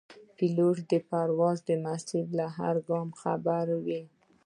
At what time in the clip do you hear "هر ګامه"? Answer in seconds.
2.57-3.15